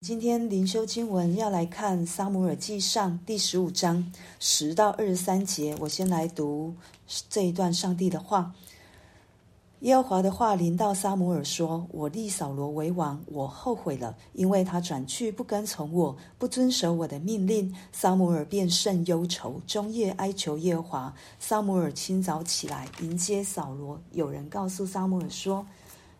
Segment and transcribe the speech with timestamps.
[0.00, 5.76] 今天灵修经文要来看《撒母耳记上》第十五章十到二十三节。
[5.80, 6.76] 我先来读
[7.28, 8.54] 这一段上帝的话：
[9.80, 21.14] 耶和华的话临到撒母耳说：“我立扫罗为王，我后悔了，因为他转去不跟从我，不遵守我的命令。”撒母耳便甚忧愁，终夜哀求耶和华。
[21.40, 24.00] 撒母耳清早起来迎接扫罗。
[24.12, 25.66] 有人告诉撒母耳说：“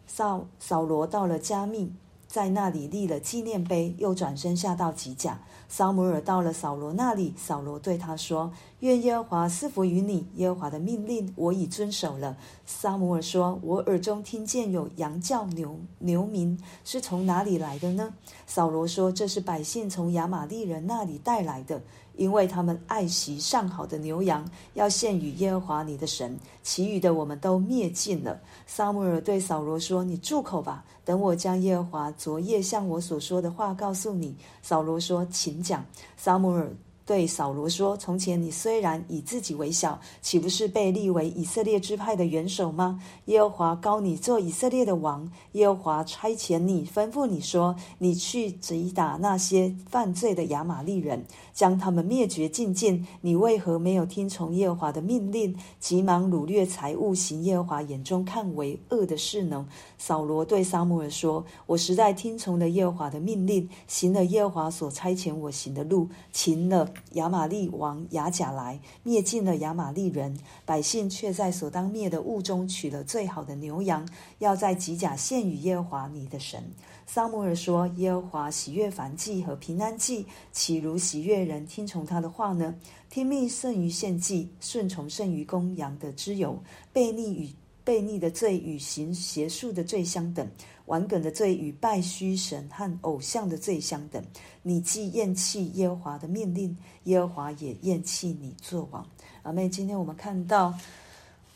[0.09, 1.93] 扫扫罗到了迦密。”
[2.29, 5.41] 在那里立了纪念碑，又转身下到吉甲。
[5.67, 10.27] 撒母耳到了扫罗那里，扫罗对他说：“愿耶和华赐福于你。
[10.37, 18.15] 耶和华的命令我已遵守了。”撒母耳说：“我耳中听见有羊叫牛牛鸣，是从哪里来的呢？”
[18.47, 21.83] 扫罗说：“这是百姓从亚玛力人那里带来的。”
[22.19, 26.39] 因为他们爱惜上好的牛羊，要献与耶和华你的神。
[26.63, 28.39] 其余的我们都灭尽了。
[28.67, 35.83] 撒母耳对扫罗说：“你住口吧，等我将耶和华昨夜向我所说的话告诉你。”扫罗说：“请讲。”
[36.19, 36.71] 撒母耳。
[37.09, 43.03] 对扫罗说：“从前你虽然以自己为小，岂不是被立为以色列支派的元首吗？
[43.25, 45.33] 耶和华膏你做以色列的王。
[45.53, 53.07] 耶和华差遣你，吩咐你说：你去击打那些犯罪的亚玛力人，将他们灭绝净尽。
[53.23, 74.09] 你为何没有听从耶和华的命令，急忙掳掠财物，行耶和华眼中看为恶的事呢？”扫罗对撒母耳说：“我实在听从了耶和华的命令，行了耶和华所差遣我行的路，擒了。”亚玛利王亚甲来灭尽了亚玛利人，百姓却在所当灭的物中取了最好的牛羊，
[74.39, 76.63] 要在吉甲献与耶和华你的神。
[77.07, 82.75] 撒母耳说：“耶和华喜悦燔祭和平安祭，岂如喜悦人听从他的话呢？
[83.09, 86.63] 听命胜于献祭，顺从胜于公羊的脂油。
[86.93, 87.49] 悖逆与
[87.83, 90.47] 悖逆的罪与行邪术的罪相等。”
[90.89, 94.23] 顽梗的罪与拜虚神和偶像的罪相等。
[94.63, 99.07] 你既厌弃耶和华的命令，耶和华也厌弃你作王。
[99.43, 100.75] 阿妹，今天我们看到，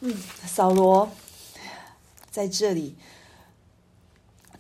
[0.00, 0.14] 嗯，
[0.46, 1.08] 扫罗
[2.30, 2.94] 在这里，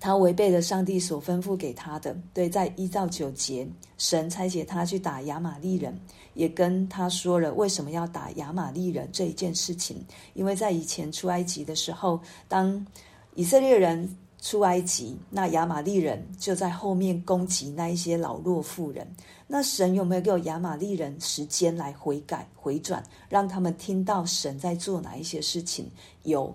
[0.00, 2.16] 他违背了上帝所吩咐给他的。
[2.32, 3.68] 对，在一到九节，
[3.98, 5.94] 神差遣他去打亚玛力人，
[6.32, 10.02] 也跟他说了为什么要打亚玛力人这一件事情。
[10.32, 12.18] 因为在以前出埃及的时候，
[12.48, 12.86] 当
[13.34, 14.16] 以色列人。
[14.42, 19.06] 出埃及，那亚玛利人就在后面攻击那一些老弱妇人。
[19.46, 25.88] 那神有没有给亚玛利人时间来悔改、回转，让他们听到神在做哪一些事情？
[26.24, 26.52] 有，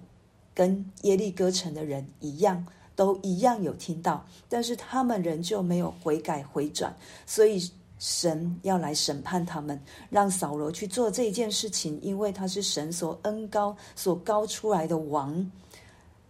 [0.53, 6.93] 跟耶利哥城的人一样，都一样有听到，但是他们仍旧没有悔改、回转，
[7.25, 15.49] 所以神要来审判他们，让扫罗去做这件事情，因为他是神所恩高、所高出来的王。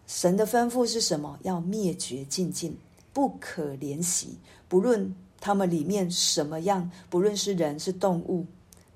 [0.07, 1.37] 神的吩咐是什么？
[1.43, 2.75] 要灭绝净尽，
[3.11, 4.37] 不可怜惜。
[4.69, 8.45] 不论他们里面什么样，不论是人是动物，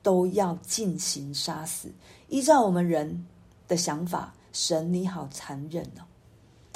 [0.02, 1.92] 都要进行杀死。
[2.30, 3.28] 依照我们人
[3.68, 6.08] 的想法，神你好残忍哦，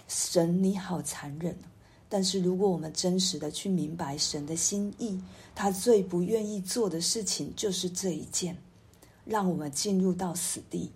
[0.09, 1.67] 神你好残忍哦。
[2.09, 5.17] 但是如果我们真实的去明白神的心意，
[5.55, 8.55] 他最不愿意做的事情就是这一件，
[9.23, 10.91] 让我们进入到死地，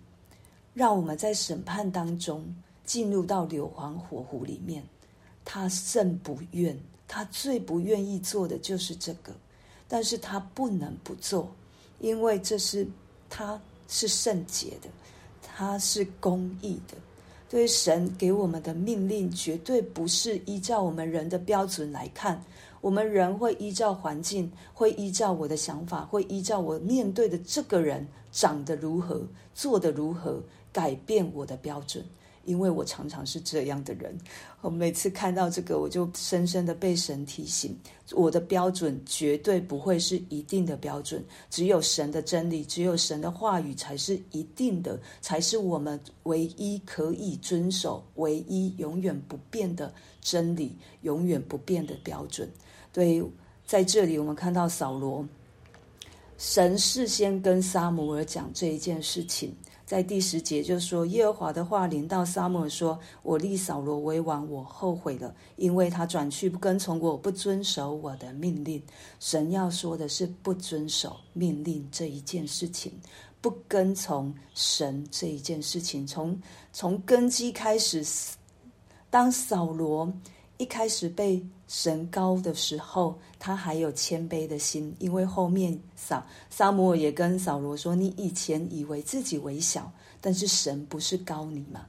[0.74, 2.44] 让我们在审判当中。
[2.90, 4.82] 进入到硫磺火湖里面，
[5.44, 9.32] 他甚不愿，他最不愿意做的就是这个，
[9.86, 11.48] 但是他不能不做，
[12.00, 12.84] 因为这是
[13.28, 14.88] 他是圣洁的，
[15.40, 16.96] 他是公义的。
[17.48, 22.42] 对神给我们的命令，绝对不是依照我们人的标准来看，
[22.80, 29.24] 我们人会依照环境，会依照我的想法，会依照我面对的这个人长得如何，
[29.54, 32.04] 做得如何，改变我的标准。
[32.44, 34.16] 因为我常常是这样的人，
[34.60, 37.76] 我每次看到这个，我就深深的被神提醒，
[38.12, 52.50] 我的标准绝对不会是一定的标准，只有神的真理，只有神的话语才是一定的，才是我们唯一可以遵守、唯一永远不变的真理，永远不变的标准。
[52.92, 53.22] 对，
[53.66, 55.24] 在这里我们看到扫罗，
[56.38, 59.54] 神事先跟撒母耳讲这一件事情。
[59.90, 68.80] 在第十节就说，耶和华的话临到撒母耳说：“我立扫罗为王，我后悔了，因为他转去不跟从我，不遵守我的命令。”
[69.18, 72.92] 神要说的是不遵守命令这一件事情，
[73.40, 76.40] 不跟从神这一件事情，从
[76.72, 78.06] 从根基开始，
[79.10, 80.08] 当扫罗。
[80.60, 89.90] 一开始被神高的时候，他还有谦卑的心，因为后面撒撒母也跟扫罗说：“你以前以为自己为小，
[90.20, 91.86] 但是神不是高你吗？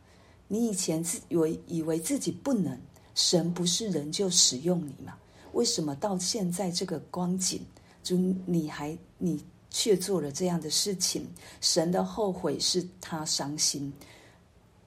[0.48, 2.80] 你以前自以为以为自己不能，
[3.14, 5.18] 神不是仍旧使用你吗？
[5.52, 7.60] 为什么到现在这个光景，
[8.02, 8.16] 就
[8.46, 11.28] 你还你却做了这样的事情？
[11.60, 13.92] 神的后悔是他伤心。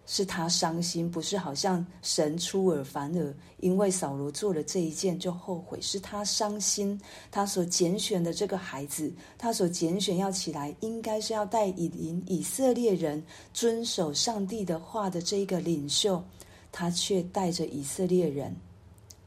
[0.07, 7.01] 是他伤心，不是好像神出尔反尔，因为扫罗做了这一件就后悔，是他伤心。
[7.31, 13.23] 他所拣选的这个孩子，他所拣选要起来，应该是要带领以色列人
[13.53, 16.23] 遵守上帝的话的这一个领袖，
[16.71, 18.55] 他却带着以色列人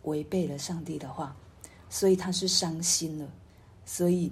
[0.04, 1.36] 违背了上帝的话，
[1.90, 3.28] 所以他是伤心了，
[3.86, 4.32] 所以。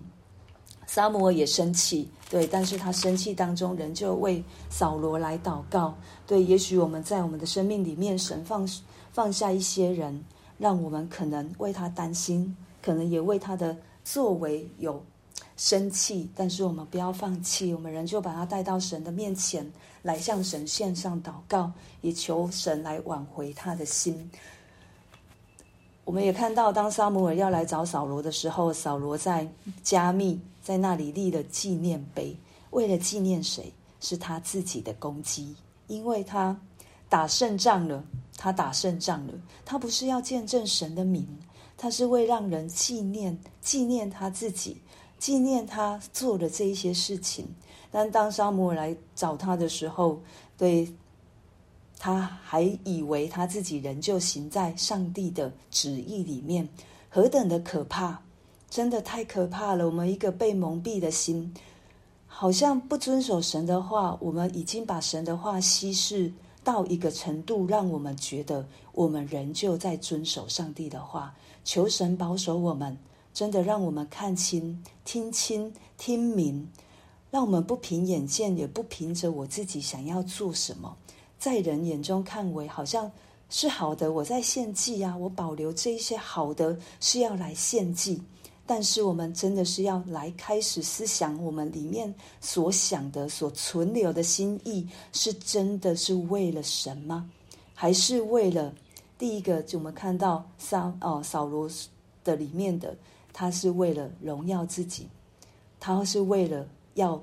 [0.88, 5.96] 撒母耳也生气，对，但是他生气当中仍旧为扫罗来祷告，
[6.28, 8.68] 对，也许我们在我们的生命里面，神放
[9.12, 10.24] 放下一些人，
[10.58, 15.04] 让我们可能为他担心，可能也为他的作为有
[15.58, 19.70] 生气，但是我们不要放弃，我们仍旧把他带到神的面前
[20.02, 21.72] 来向神献上祷告，
[22.02, 24.30] 也求神来挽回他的心。
[26.06, 29.52] 我们也看到，当撒母耳要来找扫罗的时候，扫罗在
[29.84, 32.38] 加密在那里立了纪念碑，
[32.70, 33.74] 为了纪念谁？
[34.00, 35.56] 是他自己的攻击，
[35.88, 36.56] 因为他
[37.10, 38.04] 打胜仗了，
[38.38, 39.34] 他打胜仗了，
[39.66, 41.28] 他不是要见证神的名，
[41.76, 44.80] 他是为让人纪念纪念他自己，
[45.18, 47.48] 纪念他做的这一些事情。
[47.90, 50.22] 但当撒母耳来找他的时候，
[50.56, 50.94] 对。
[51.98, 56.68] 他还以为他自己仍旧行在上帝的旨意里面，
[57.10, 58.20] 何等的可怕！
[58.70, 59.86] 真的太可怕了。
[59.86, 61.54] 我们一个被蒙蔽的心，
[62.28, 64.18] 好像不遵守神的话。
[64.20, 66.34] 我们已经把神的话稀释
[66.64, 71.34] 到一个程度，让我们觉得我们仍旧在遵守上帝的话。
[71.64, 72.98] 求神保守我们，
[73.34, 76.70] 真的让我们看清、听清、听明，
[77.32, 80.98] 让我们不凭眼见，也不凭着我自己想要做什么。
[81.38, 83.12] 在人眼中看为好像
[83.50, 88.22] 是好的，我在献祭啊，我保留这一些好的是要来献祭，
[88.66, 97.30] 但是我们真的是要来开始思想，我们里面所想的、所存留的心意，是真的是为了神吗？
[97.76, 98.74] 还是为了
[99.18, 99.62] 第一个？
[99.62, 101.70] 就我们看到扫哦扫罗
[102.24, 102.96] 的里面的，
[103.32, 105.08] 他是为了荣耀自己，
[105.80, 107.22] 他是为了要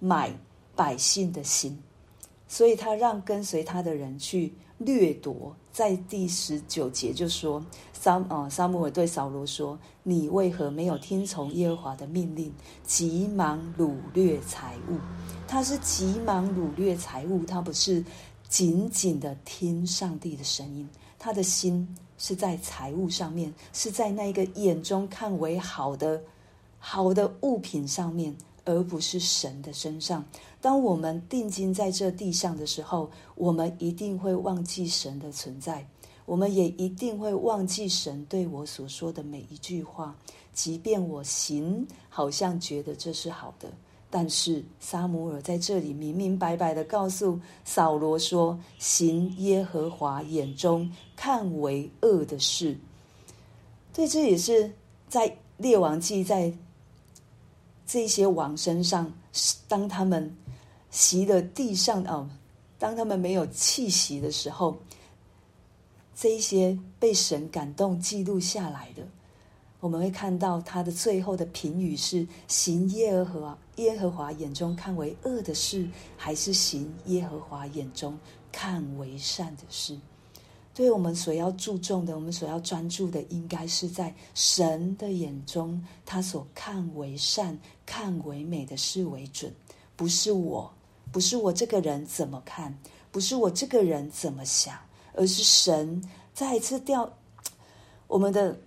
[0.00, 0.36] 买
[0.74, 1.80] 百姓的心。
[2.52, 7.64] 所以他让跟随他的人去掠夺，在第十九节就说：
[7.94, 12.52] 撒哦，撒母耳对扫罗说：“你为何没有听从耶和华的命令，
[12.84, 14.98] 急忙掳掠财物？”
[15.48, 18.04] 他是急忙掳掠财物，他不是
[18.50, 20.86] 紧紧的听上帝的声音，
[21.18, 21.88] 他的心
[22.18, 26.20] 是在财物上面，是在那一个眼中看为好的
[26.78, 28.36] 好的物品上面。
[28.64, 30.24] 而不是神的身上。
[30.60, 35.86] 当我们定睛在这地上的时候，我们一定会忘记神的存在，
[36.24, 40.16] 我们也一定会忘记神对我所说的每一句话。
[40.52, 43.72] 即便我行，好像觉得这是好的，
[44.10, 52.78] 但是撒母耳在这里明明白白的告诉扫罗说：“行耶和华眼中看为恶的事。”
[53.92, 54.72] 对，这也是
[55.08, 56.52] 在列王记在。
[57.92, 59.12] 这些王身上，
[59.68, 60.34] 当他们
[60.88, 62.26] 息了地上哦，
[62.78, 64.78] 当他们没有气息的时候，
[66.16, 69.06] 这一些被神感动记录下来的，
[69.78, 78.18] 我们会看到他的最后的评语是：行耶和华耶和华眼中看为恶的事，还是行耶和华眼中
[78.50, 79.98] 看为善的事？
[80.74, 89.52] 对我们所要注重的，我们所要专注的，应该是在神的眼中，他所看为善、看为美的事为准，
[89.96, 90.72] 不是我，
[91.12, 92.76] 不是我这个人怎么看，
[93.10, 94.74] 不是我这个人怎么想，
[95.12, 96.02] 而是神
[96.32, 97.12] 再一次调
[98.06, 98.58] 我们的，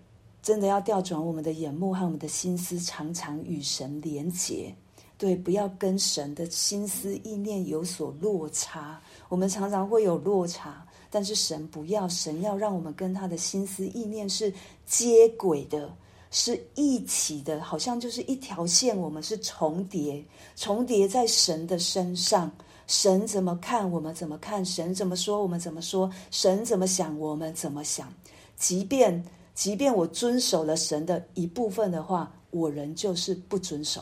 [0.43, 4.75] 真的要调转我们的眼目和我们的心思，常常与神连结。
[5.17, 9.01] 对，不要跟神的心思意念有所落差。
[9.29, 10.85] 我们常常会有落差。
[11.15, 14.51] 但是神不要，神要让我们跟他的心思意念是
[14.85, 15.89] 接轨的，
[16.29, 20.21] 是一起的，好像就是一条线，我们是重叠，
[20.57, 22.51] 重叠在神的身上。
[22.85, 28.13] 神怎么看，我们怎么看；神怎么说，我们怎么说；神怎么想，我们怎么想。
[28.57, 34.01] 即便即便我遵守了神的一部分的话，我仍旧是不遵守；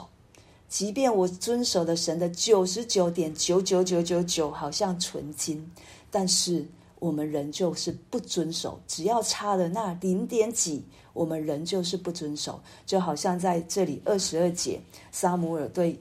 [0.68, 5.64] 即便我遵守了神的九十九点九九九九九，好像纯金，
[6.10, 6.66] 但是。
[7.04, 12.62] 我们仍旧是不遵守，只要差了那零点几，我们仍旧是不遵守。
[12.86, 14.80] 就好像在这里二十二节，
[15.12, 16.00] 撒姆尔对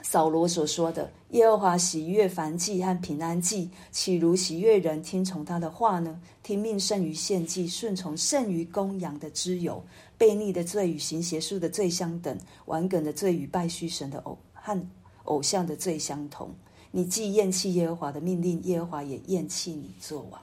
[0.00, 6.22] 扫罗所说的：“耶和华喜悦燔祭和平安祭，岂如喜悦人听从他的话呢？
[6.42, 9.84] 听命胜于献祭，顺从胜于公羊的脂油。
[10.18, 14.88] 悖逆的罪与行邪术的罪相等，顽梗的罪与拜虚神的偶和
[15.24, 16.54] 偶像的罪相同。
[16.90, 20.40] 你既厌弃耶和华的命令，耶和华也厌弃你作王。”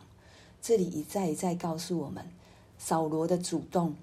[0.62, 2.26] 这里一再一再告诉我们，
[2.78, 3.96] 扫罗的主动，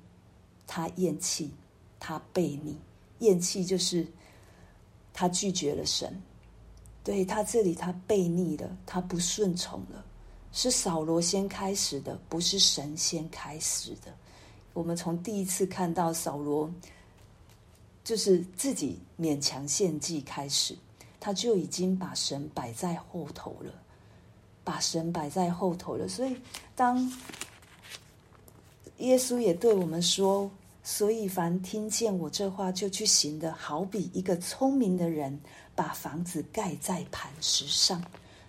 [0.67, 1.51] 他厌弃，
[1.99, 2.77] 他悖逆，
[3.19, 4.07] 厌弃就是。
[5.13, 6.23] 他拒绝了神，
[7.05, 10.03] 对，他这里他悖逆了，他不顺从了，
[10.53, 14.15] 是扫罗先开始的，不是神先开始的。
[14.73, 16.73] 我们从第一次看到扫罗，
[18.05, 20.75] 就是自己勉强献祭开始，
[21.21, 23.71] 他就已经把神摆在后头了，
[24.65, 26.09] 把神摆在后头了。
[26.09, 26.35] 所以
[26.75, 27.13] 当
[28.99, 30.51] 耶稣也对我们说。
[30.83, 35.39] 所以，凡听见我这话就去行的，好比一个聪明的人
[35.75, 38.03] 把房子盖在磐石上。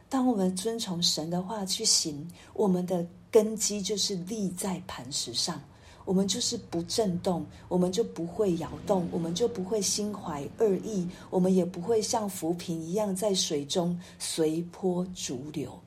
[0.08, 5.62] 当我们遵从神的话去行，我们的根基就是立在磐石上，
[6.06, 15.80] 我们就是不震动，我们就不会摇动，我们就不会心怀恶意，我们也不会像浮萍一样在水中随波逐流。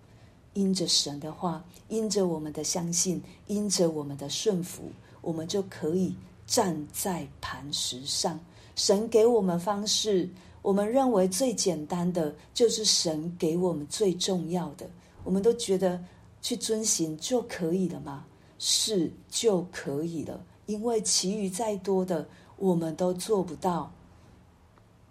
[0.55, 4.85] 因着神的话，因着我们的相信，因着我们的顺服，
[5.21, 6.15] 我们就可以。
[6.47, 8.39] 站在磐石上，
[8.77, 10.29] 神给我们方式，
[10.61, 14.87] 我们认为最简单的就是神给我们最重要的，
[15.25, 15.99] 我们都觉得
[16.43, 18.27] 去遵行就可以了吗？
[18.67, 23.93] 是就可以了，因为其余再多的我们都做不到。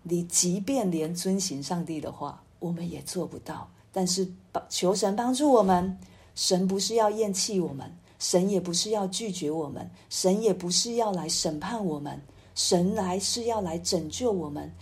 [0.01, 3.69] 你即便连遵行上帝的话，我们也做不到。
[3.91, 4.27] 但是
[4.69, 5.95] 求神帮助我们，
[6.33, 7.95] 神不是要厌弃我们。
[8.17, 12.19] 神也不是要拒绝我们，神也不是要来审判我们，
[12.55, 14.73] 神来是要来拯救我们，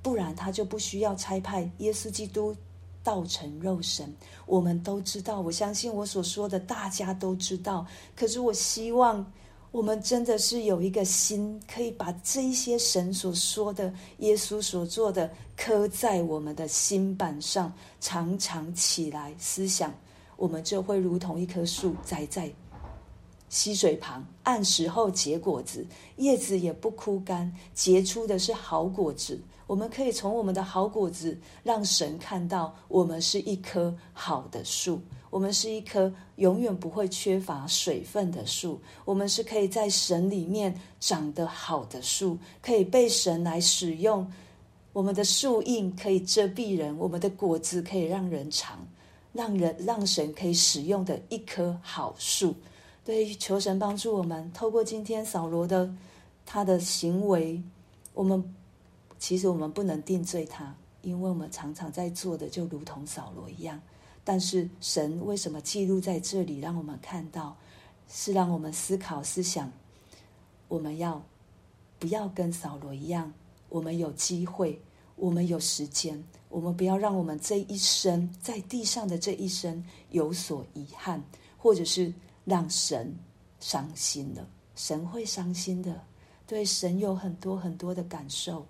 [0.00, 2.56] 不然他就不需要差派耶稣基督
[3.04, 4.12] 道成肉身。
[4.46, 7.86] 我们都知道，我相信我所说的大家都知道。
[8.16, 9.24] 可是我希望
[9.70, 19.92] 我们真的是有一个心，可以把这些神所说的、耶稣所做的刻在我们的心板上，常常起来思想，
[20.36, 22.52] 我们就会如同一棵树栽在。
[23.54, 29.40] 溪水旁，按时候结果子，叶子也不枯干，结出的是好果子。
[29.68, 44.28] 我们可以从我们的好果子，让神看到我们是一棵好的树，我们是一棵永远不会缺乏水分的树，我们是可以在神里面长得好的树，可以被神来使用。
[44.92, 48.84] 我们的树荫可以遮蔽人，我们的果子可以让人尝，
[49.32, 52.52] 让人让神可以使用的一棵好树。
[53.04, 54.50] 对，求神帮助我们。
[54.54, 55.94] 透过今天扫罗的
[56.46, 57.62] 他的行为，
[58.14, 58.42] 我们
[59.18, 63.78] 其实我们不能定罪他，因为我们常常在做的就如同扫罗一样。
[64.24, 67.54] 但是神为什么记录在这里，让我们看到，
[68.08, 69.70] 是让我们思考思想，
[70.68, 71.22] 我们要
[71.98, 73.30] 不要跟扫罗一样？
[73.68, 74.80] 我们有机会，
[75.16, 81.22] 我们有时间，我们不要让我们这一生在地上的这一生有所遗憾，
[81.58, 82.10] 或者是。
[82.44, 83.14] 让神
[83.60, 86.00] 伤心了，神会伤心的。
[86.46, 88.66] 对，神有很多很多的感受，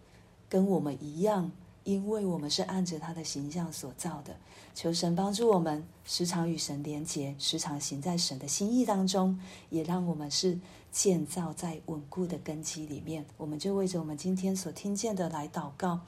[0.48, 1.50] 跟我们一样，
[1.82, 4.36] 因为我们是按着他的形象所造的。
[4.74, 9.38] 求神帮助我们，时常与神连结，时常行在神的心意当中，
[9.70, 10.58] 也让我们是
[10.90, 13.24] 建造在稳固的根基里面。
[13.36, 16.00] 我们就为着我们今天所听见的来祷告，